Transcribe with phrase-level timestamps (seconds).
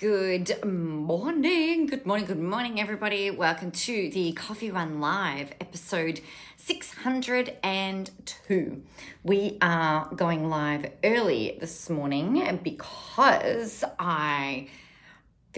[0.00, 3.32] Good morning, good morning, good morning, everybody.
[3.32, 6.20] Welcome to the Coffee Run Live episode
[6.56, 8.82] 602.
[9.24, 14.68] We are going live early this morning because I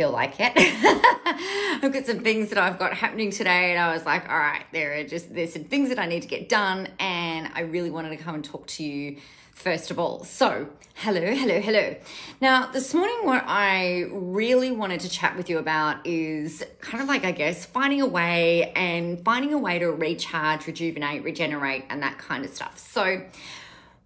[0.00, 0.52] feel like it.
[1.82, 4.64] I've got some things that I've got happening today, and I was like, all right,
[4.72, 7.90] there are just there's some things that I need to get done, and I really
[7.90, 9.18] wanted to come and talk to you
[9.52, 10.24] first of all.
[10.24, 11.96] So, hello, hello, hello.
[12.40, 17.08] Now, this morning, what I really wanted to chat with you about is kind of
[17.08, 22.02] like, I guess, finding a way and finding a way to recharge, rejuvenate, regenerate, and
[22.02, 22.78] that kind of stuff.
[22.78, 23.22] So,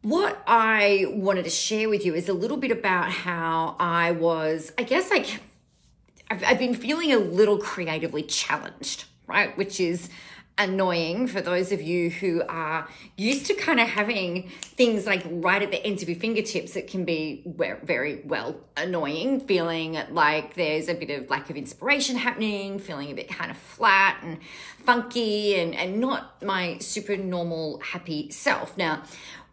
[0.03, 4.73] what I wanted to share with you is a little bit about how I was,
[4.77, 5.39] I guess, like,
[6.31, 9.57] I've, I've been feeling a little creatively challenged, right?
[9.57, 10.09] Which is,
[10.57, 15.63] annoying for those of you who are used to kind of having things like right
[15.63, 17.43] at the ends of your fingertips it can be
[17.83, 23.15] very well annoying feeling like there's a bit of lack of inspiration happening feeling a
[23.15, 24.39] bit kind of flat and
[24.85, 29.03] funky and, and not my super normal happy self now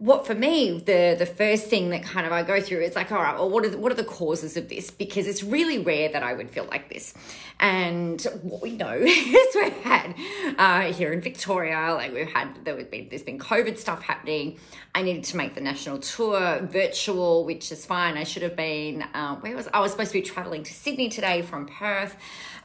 [0.02, 3.11] what for me the the first thing that kind of I go through is like
[3.11, 4.89] all right well what are the, what are the causes of this?
[4.89, 7.13] Because it's really rare that I would feel like this.
[7.59, 10.16] And what we know is we've had
[10.57, 14.57] uh, here in Victoria like we've had there been there's been COVID stuff happening.
[14.95, 18.17] I needed to make the national tour virtual which is fine.
[18.17, 21.09] I should have been uh, where was I was supposed to be traveling to Sydney
[21.09, 22.16] today from Perth.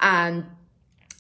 [0.01, 0.47] Um,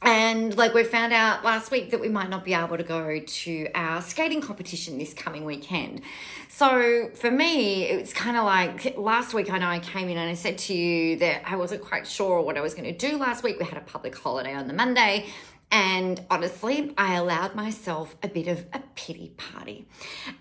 [0.02, 3.18] and like we found out last week that we might not be able to go
[3.18, 6.02] to our skating competition this coming weekend.
[6.48, 10.28] So for me, it's kind of like last week I know I came in and
[10.28, 13.16] I said to you that I wasn't quite sure what I was going to do
[13.16, 13.58] last week.
[13.58, 15.26] We had a public holiday on the Monday.
[15.70, 19.88] And honestly, I allowed myself a bit of a pity party.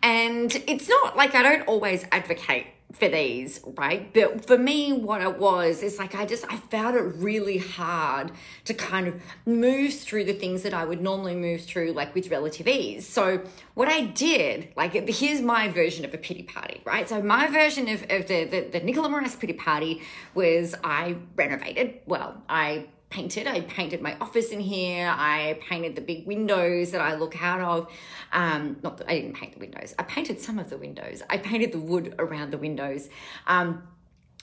[0.03, 4.13] And it's not like I don't always advocate for these, right?
[4.13, 8.31] But for me, what it was is like I just I found it really hard
[8.65, 12.29] to kind of move through the things that I would normally move through like with
[12.29, 13.07] relative ease.
[13.07, 13.41] So
[13.73, 17.07] what I did, like here's my version of a pity party, right?
[17.09, 20.01] So my version of, of the, the, the Nicola Moras pity party
[20.33, 21.99] was I renovated.
[22.05, 23.47] Well, I painted.
[23.47, 25.07] I painted my office in here.
[25.07, 27.89] I painted the big windows that I look out of.
[28.33, 29.95] Um, not that I didn't paint the windows.
[29.97, 31.23] I painted some of the windows.
[31.29, 33.07] I painted the wood around the windows.
[33.47, 33.83] Um,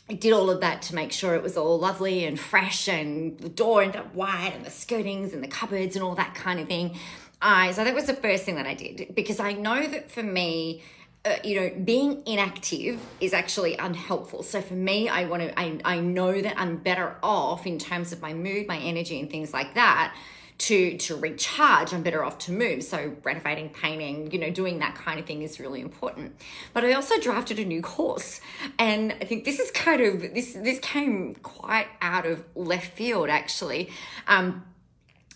[0.09, 3.39] I did all of that to make sure it was all lovely and fresh, and
[3.39, 6.59] the door ended up white, and the skirtings and the cupboards and all that kind
[6.59, 6.99] of thing.
[7.43, 10.23] Uh, so that was the first thing that I did because I know that for
[10.23, 10.83] me,
[11.25, 14.43] uh, you know, being inactive is actually unhelpful.
[14.43, 18.13] So for me, I want to, I, I know that I'm better off in terms
[18.13, 20.15] of my mood, my energy, and things like that.
[20.59, 22.85] To, to recharge, I'm better off to move.
[22.85, 26.37] So renovating, painting, you know, doing that kind of thing is really important.
[26.73, 28.41] But I also drafted a new course,
[28.79, 33.29] and I think this is kind of this this came quite out of left field
[33.29, 33.91] actually.
[34.29, 34.65] Um,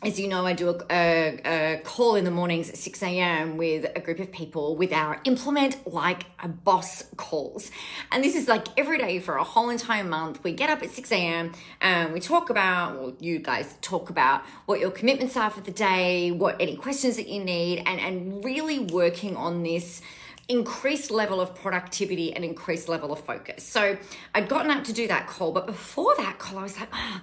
[0.03, 3.57] as you know, I do a, a, a, call in the mornings at 6 a.m.
[3.57, 7.71] with a group of people with our implement like a boss calls.
[8.12, 10.45] And this is like every day for a whole entire month.
[10.45, 11.53] We get up at 6 a.m.
[11.81, 15.71] and we talk about, well, you guys talk about what your commitments are for the
[15.71, 20.03] day, what any questions that you need, and, and really working on this
[20.49, 23.65] increased level of productivity and increased level of focus.
[23.65, 23.97] So
[24.34, 27.21] I'd gotten up to do that call, but before that call, I was like, oh,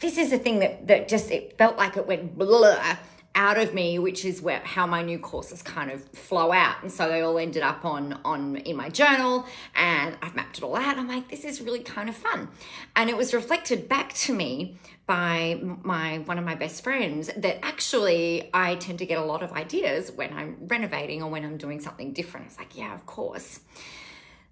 [0.00, 2.96] this is a thing that that just it felt like it went blah
[3.38, 6.82] out of me, which is where how my new courses kind of flow out.
[6.82, 10.64] And so they all ended up on on in my journal and I've mapped it
[10.64, 10.98] all out.
[10.98, 12.48] I'm like, this is really kind of fun.
[12.96, 14.76] And it was reflected back to me
[15.06, 19.44] by my one of my best friends that actually I tend to get a lot
[19.44, 22.46] of ideas when I'm renovating or when I'm doing something different.
[22.46, 23.60] It's like, yeah, of course.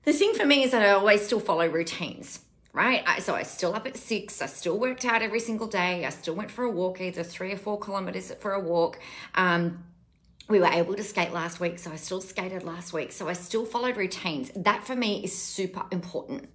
[0.05, 2.46] The thing for me is that I always still follow routines
[2.77, 3.03] right?
[3.07, 4.43] I, so I still up at six.
[4.43, 6.05] I still worked out every single day.
[6.05, 8.99] I still went for a walk, either three or four kilometers for a walk.
[9.35, 9.83] Um,
[10.49, 13.13] we were able to skate last week, so I still skated last week.
[13.13, 14.53] So I still followed routines.
[14.55, 16.51] That for me is super important.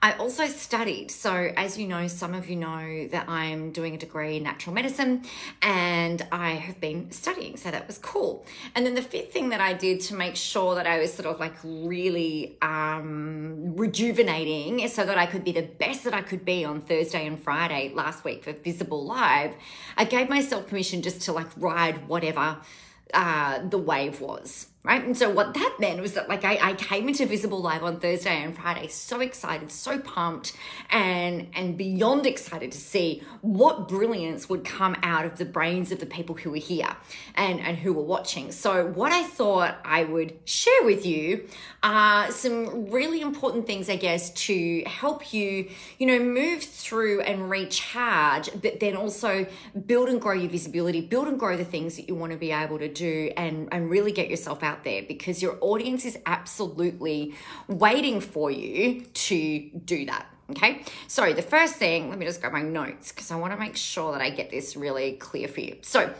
[0.00, 1.10] I also studied.
[1.10, 4.74] So, as you know, some of you know that I'm doing a degree in natural
[4.74, 5.24] medicine
[5.60, 7.56] and I have been studying.
[7.56, 8.46] So, that was cool.
[8.74, 11.26] And then the fifth thing that I did to make sure that I was sort
[11.26, 16.44] of like really um, rejuvenating so that I could be the best that I could
[16.44, 19.54] be on Thursday and Friday last week for Visible Live,
[19.96, 22.58] I gave myself permission just to like ride whatever
[23.14, 25.04] uh, the wave was right?
[25.04, 28.00] And so what that meant was that like I, I came into Visible Live on
[28.00, 30.56] Thursday and Friday so excited, so pumped,
[30.88, 36.00] and and beyond excited to see what brilliance would come out of the brains of
[36.00, 36.96] the people who were here
[37.34, 38.50] and, and who were watching.
[38.50, 41.46] So what I thought I would share with you
[41.82, 45.68] are some really important things, I guess, to help you,
[45.98, 49.46] you know, move through and recharge, but then also
[49.86, 52.52] build and grow your visibility, build and grow the things that you want to be
[52.52, 57.34] able to do and, and really get yourself out there because your audience is absolutely
[57.68, 60.26] waiting for you to do that.
[60.50, 63.58] Okay, so the first thing, let me just grab my notes because I want to
[63.58, 65.76] make sure that I get this really clear for you.
[65.82, 66.14] So,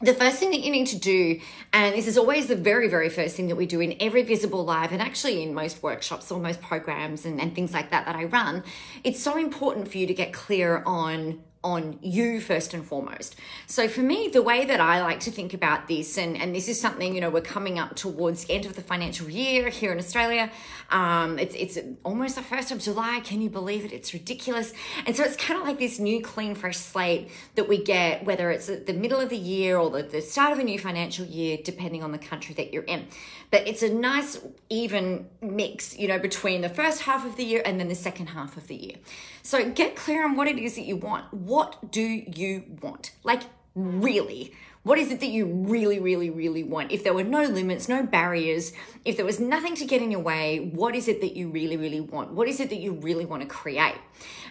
[0.00, 1.40] the first thing that you need to do,
[1.72, 4.64] and this is always the very, very first thing that we do in every visible
[4.64, 8.14] live, and actually in most workshops or most programs and, and things like that that
[8.14, 8.62] I run,
[9.04, 13.34] it's so important for you to get clear on on you first and foremost.
[13.66, 16.68] So for me, the way that I like to think about this, and, and this
[16.68, 19.90] is something, you know, we're coming up towards the end of the financial year here
[19.90, 20.50] in Australia.
[20.90, 23.20] Um, it's, it's almost the first of July.
[23.24, 23.92] Can you believe it?
[23.92, 24.72] It's ridiculous.
[25.06, 28.50] And so it's kind of like this new, clean, fresh slate that we get, whether
[28.50, 31.26] it's at the middle of the year or the, the start of a new financial
[31.26, 33.06] year, depending on the country that you're in.
[33.50, 37.62] But it's a nice, even mix, you know, between the first half of the year
[37.64, 38.96] and then the second half of the year.
[39.42, 41.32] So get clear on what it is that you want.
[41.46, 43.12] What do you want?
[43.22, 43.42] Like,
[43.76, 44.52] really.
[44.82, 46.90] What is it that you really, really, really want?
[46.90, 48.72] If there were no limits, no barriers,
[49.04, 51.76] if there was nothing to get in your way, what is it that you really,
[51.76, 52.32] really want?
[52.32, 53.94] What is it that you really want to create?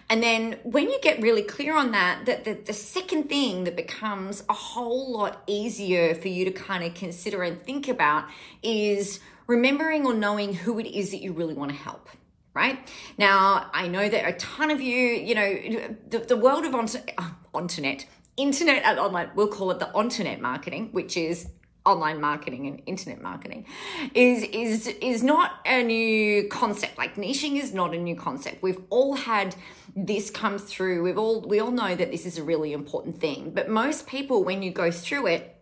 [0.08, 3.76] And then when you get really clear on that, that the, the second thing that
[3.76, 8.24] becomes a whole lot easier for you to kind of consider and think about
[8.62, 12.08] is remembering or knowing who it is that you really want to help
[12.56, 12.78] right?
[13.18, 16.88] Now, I know that a ton of you, you know, the, the world of on,
[17.18, 17.30] uh,
[17.60, 18.06] internet,
[18.36, 21.48] internet and online, we'll call it the internet marketing, which is
[21.84, 23.64] online marketing and internet marketing
[24.12, 26.98] is is is not a new concept.
[26.98, 28.62] Like niching is not a new concept.
[28.62, 29.54] We've all had
[29.94, 31.04] this come through.
[31.04, 33.52] We've all we all know that this is a really important thing.
[33.54, 35.55] But most people when you go through it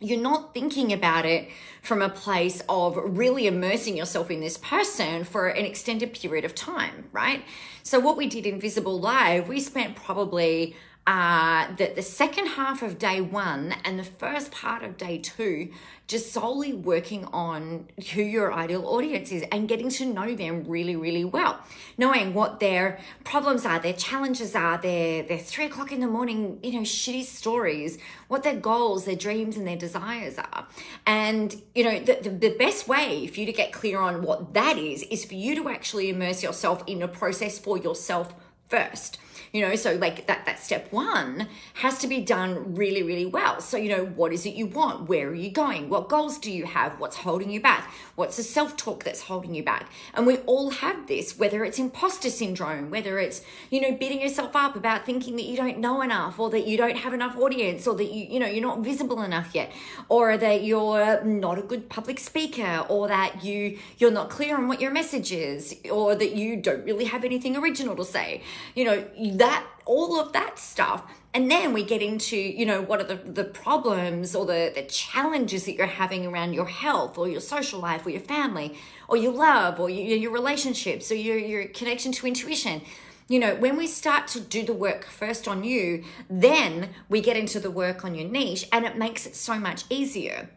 [0.00, 1.48] you're not thinking about it
[1.82, 6.54] from a place of really immersing yourself in this person for an extended period of
[6.54, 7.42] time, right?
[7.82, 10.76] So, what we did in Visible Live, we spent probably
[11.06, 15.70] uh, that the second half of day one and the first part of day two
[16.08, 20.94] just solely working on who your ideal audience is and getting to know them really,
[20.94, 21.58] really well.
[21.98, 26.60] Knowing what their problems are, their challenges are, their, their three o'clock in the morning,
[26.62, 27.98] you know, shitty stories,
[28.28, 30.66] what their goals, their dreams, and their desires are.
[31.06, 34.54] And, you know, the, the, the best way for you to get clear on what
[34.54, 38.32] that is, is for you to actually immerse yourself in a process for yourself
[38.68, 39.18] first
[39.52, 43.60] you know so like that that step one has to be done really really well.
[43.60, 45.08] So you know what is it you want?
[45.08, 45.88] Where are you going?
[45.88, 46.98] What goals do you have?
[47.00, 47.92] What's holding you back?
[48.16, 49.90] What's the self-talk that's holding you back?
[50.14, 54.54] And we all have this whether it's imposter syndrome whether it's you know beating yourself
[54.54, 57.86] up about thinking that you don't know enough or that you don't have enough audience
[57.86, 59.72] or that you you know you're not visible enough yet
[60.08, 64.68] or that you're not a good public speaker or that you you're not clear on
[64.68, 68.42] what your message is or that you don't really have anything original to say
[68.74, 69.04] you know
[69.36, 71.04] that all of that stuff.
[71.32, 74.82] And then we get into you know what are the, the problems or the, the
[74.82, 78.76] challenges that you're having around your health or your social life or your family
[79.08, 82.82] or your love or your, your relationships or your, your connection to intuition.
[83.28, 87.36] You know when we start to do the work first on you then we get
[87.36, 90.50] into the work on your niche and it makes it so much easier.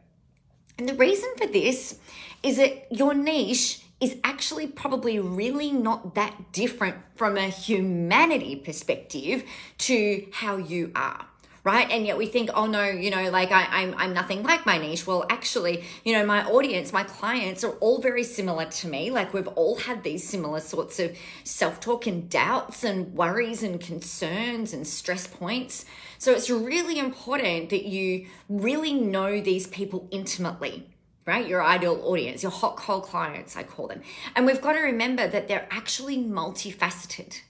[0.78, 2.00] And the reason for this
[2.42, 9.44] is that your niche is actually probably really not that different from a humanity perspective
[9.78, 11.26] to how you are
[11.64, 11.90] right?
[11.92, 14.78] And yet we think oh no you know like I, I'm, I'm nothing like my
[14.78, 15.06] niche.
[15.06, 19.12] Well actually you know my audience my clients are all very similar to me.
[19.12, 24.74] Like we've all had these similar sorts of self-talk and doubts and worries and concerns
[24.74, 25.86] and stress points.
[26.18, 30.88] So it's really important that you really know these people intimately
[31.30, 31.48] right?
[31.48, 34.02] Your ideal audience, your hot cold clients, I call them.
[34.36, 37.42] And we've got to remember that they're actually multifaceted.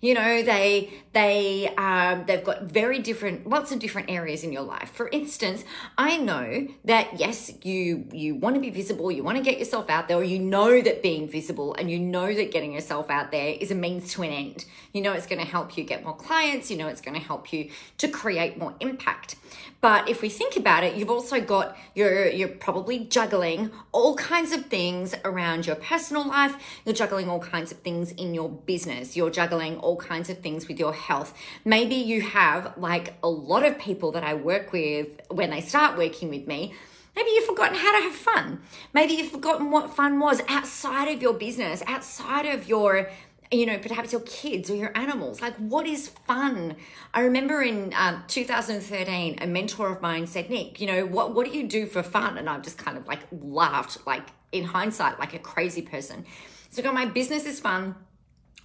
[0.00, 4.62] You know, they they um, they've got very different, lots of different areas in your
[4.62, 4.90] life.
[4.90, 5.64] For instance,
[5.96, 9.88] I know that yes, you you want to be visible, you want to get yourself
[9.88, 13.32] out there, or you know that being visible and you know that getting yourself out
[13.32, 14.66] there is a means to an end.
[14.92, 16.70] You know it's going to help you get more clients.
[16.70, 19.36] You know it's going to help you to create more impact.
[19.86, 24.50] But if we think about it, you've also got you're you're probably juggling all kinds
[24.50, 26.56] of things around your personal life.
[26.84, 29.16] You're juggling all kinds of things in your business.
[29.16, 31.34] You're juggling all kinds of things with your health.
[31.64, 35.96] Maybe you have, like a lot of people that I work with when they start
[35.96, 36.74] working with me,
[37.16, 38.60] Maybe you've forgotten how to have fun.
[38.92, 43.08] Maybe you've forgotten what fun was outside of your business, outside of your
[43.50, 45.40] you know, perhaps your kids or your animals.
[45.40, 46.76] Like, what is fun?
[47.14, 51.46] I remember in um, 2013, a mentor of mine said, Nick, you know, what, what
[51.46, 52.38] do you do for fun?
[52.38, 56.24] And I just kind of like laughed, like in hindsight, like a crazy person.
[56.70, 57.94] So, God, my business is fun.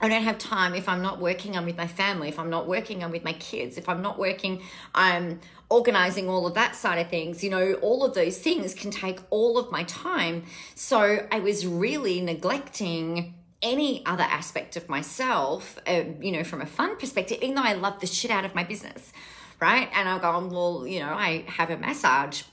[0.03, 2.27] I don't have time if I'm not working, I'm with my family.
[2.27, 3.77] If I'm not working, I'm with my kids.
[3.77, 4.63] If I'm not working,
[4.95, 7.43] I'm organizing all of that side of things.
[7.43, 10.45] You know, all of those things can take all of my time.
[10.73, 16.65] So I was really neglecting any other aspect of myself, uh, you know, from a
[16.65, 19.13] fun perspective, even though I love the shit out of my business,
[19.59, 19.89] right?
[19.93, 22.43] And I'll go, well, you know, I have a massage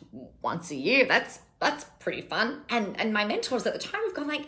[0.42, 1.06] once a year.
[1.06, 2.62] That's that's pretty fun.
[2.68, 4.46] And and my mentors at the time have gone like,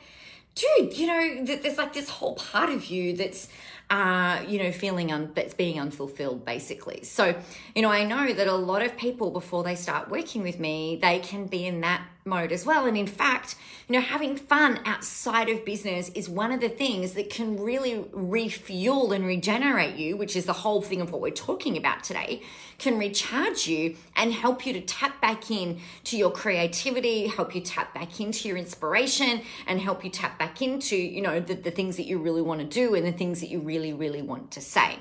[0.54, 3.48] dude, you know, there's like this whole part of you that's,
[3.88, 7.02] uh, you know, feeling un- that's being unfulfilled, basically.
[7.04, 7.34] So,
[7.74, 10.98] you know, I know that a lot of people before they start working with me,
[11.00, 12.86] they can be in that mode as well.
[12.86, 13.56] And in fact,
[13.88, 18.04] you know, having fun outside of business is one of the things that can really
[18.12, 22.42] refuel and regenerate you, which is the whole thing of what we're talking about today,
[22.78, 27.60] can recharge you and help you to tap back in to your creativity, help you
[27.60, 31.70] tap back into your inspiration, and help you tap back into, you know, the, the
[31.70, 34.50] things that you really want to do and the things that you really, really want
[34.52, 34.98] to say.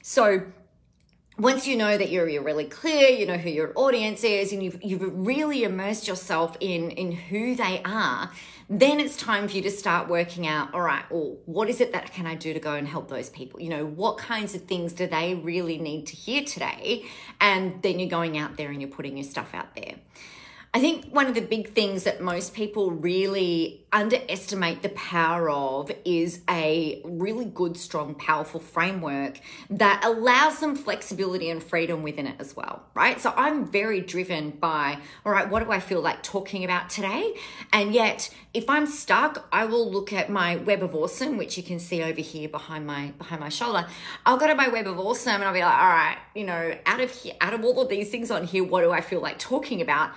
[0.00, 0.42] So,
[1.38, 4.62] once you know that you're, you're really clear, you know who your audience is, and
[4.62, 8.30] you've, you've really immersed yourself in, in who they are,
[8.68, 11.92] then it's time for you to start working out all right well what is it
[11.92, 13.60] that can i do to go and help those people?
[13.60, 17.04] You know what kinds of things do they really need to hear today?
[17.40, 19.96] And then you're going out there and you're putting your stuff out there
[20.74, 25.90] i think one of the big things that most people really underestimate the power of
[26.04, 29.38] is a really good, strong, powerful framework
[29.68, 33.20] that allows some flexibility and freedom within it as well, right?
[33.20, 37.34] So I'm very driven by, all right, what do I feel like talking about today?
[37.72, 41.62] And yet, if I'm stuck, I will look at my Web of Awesome, which you
[41.62, 43.86] can see over here behind my behind my shoulder.
[44.26, 46.76] I'll go to my Web of Awesome and I'll be like, all right, you know,
[46.84, 49.20] out of here, out of all of these things on here, what do I feel
[49.20, 50.10] like talking about?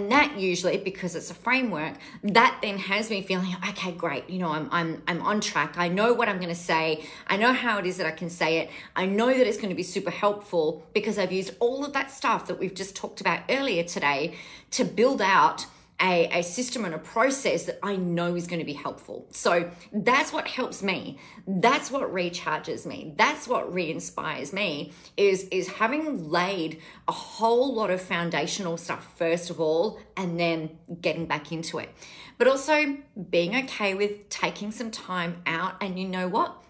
[0.00, 4.38] And that usually, because it's a framework, that then has me feeling okay great you
[4.38, 5.74] know i'm i'm i'm on track.
[5.76, 7.04] I know what i'm going to say.
[7.26, 8.70] I know how it is that i can say it.
[8.96, 12.10] I know that it's going to be super helpful because i've used all of that
[12.10, 14.34] stuff that we've just talked about earlier today
[14.70, 15.66] to build out
[16.02, 19.26] a, a system and a process that I know is going to be helpful.
[19.30, 21.18] So that's what helps me.
[21.46, 23.14] That's what recharges me.
[23.16, 29.50] That's what re-inspires me is, is having laid a whole lot of foundational stuff first
[29.50, 31.90] of all, and then getting back into it.
[32.38, 32.96] But also
[33.30, 35.74] being okay with taking some time out.
[35.82, 36.62] And you know what?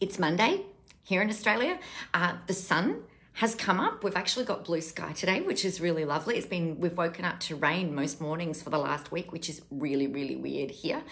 [0.00, 0.62] It's Monday
[1.02, 1.78] here in Australia.
[2.12, 4.04] Uh, the sun has come up.
[4.04, 6.36] We've actually got blue sky today, which is really lovely.
[6.36, 9.60] It's been, we've woken up to rain most mornings for the last week, which is
[9.70, 11.02] really, really weird here,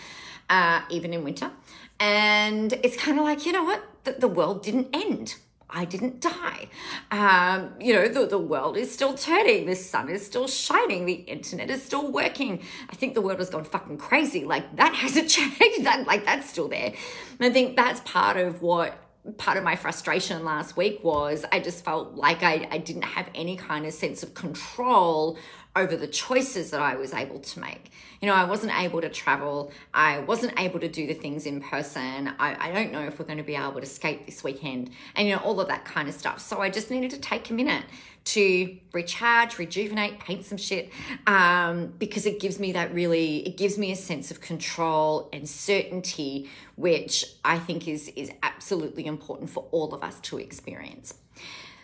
[0.49, 1.50] uh, even in winter.
[1.99, 3.83] And it's kind of like, you know what?
[4.05, 5.35] The, the world didn't end.
[5.69, 6.69] I didn't die.
[7.11, 9.67] Um, you know, the, the world is still turning.
[9.67, 11.07] The sun is still shining.
[11.07, 12.62] The internet is still working.
[12.91, 14.45] I think the world has gone fucking crazy.
[14.45, 15.85] Like that hasn't changed.
[15.85, 16.93] That like that's still there.
[17.38, 18.99] And I think that's part of what
[19.38, 23.29] part of my frustration last week was I just felt like I, I didn't have
[23.35, 25.38] any kind of sense of control
[25.75, 27.91] over the choices that I was able to make.
[28.21, 29.73] You know, I wasn't able to travel.
[29.93, 32.33] I wasn't able to do the things in person.
[32.38, 35.26] I, I don't know if we're going to be able to skate this weekend and,
[35.26, 36.41] you know, all of that kind of stuff.
[36.41, 37.85] So I just needed to take a minute
[38.25, 40.91] to recharge, rejuvenate, paint some shit,
[41.26, 45.49] um, because it gives me that really, it gives me a sense of control and
[45.49, 51.14] certainty, which I think is is absolutely important for all of us to experience.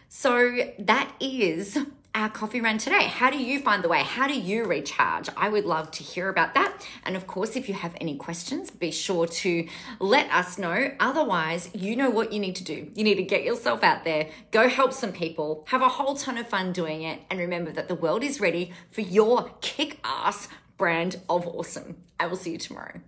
[0.09, 1.76] So that is
[2.18, 3.04] our coffee run today.
[3.04, 4.02] How do you find the way?
[4.02, 5.28] How do you recharge?
[5.37, 6.84] I would love to hear about that.
[7.04, 9.68] And of course, if you have any questions, be sure to
[10.00, 10.90] let us know.
[10.98, 12.90] Otherwise, you know what you need to do.
[12.92, 16.38] You need to get yourself out there, go help some people, have a whole ton
[16.38, 20.48] of fun doing it, and remember that the world is ready for your kick ass
[20.76, 21.98] brand of awesome.
[22.18, 23.00] I will see you tomorrow.